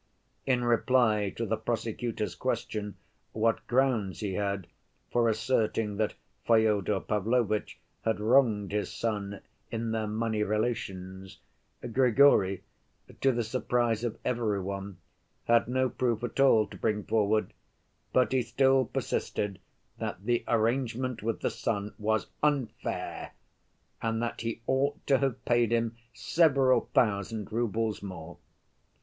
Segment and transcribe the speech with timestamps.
[0.47, 2.95] In reply to the prosecutor's question
[3.33, 4.65] what grounds he had
[5.11, 11.37] for asserting that Fyodor Pavlovitch had wronged his son in their money relations,
[11.93, 12.63] Grigory,
[13.19, 14.97] to the surprise of every one,
[15.43, 17.53] had no proof at all to bring forward,
[18.11, 19.59] but he still persisted
[19.99, 23.33] that the arrangement with the son was "unfair,"
[24.01, 28.39] and that he ought "to have paid him several thousand roubles more."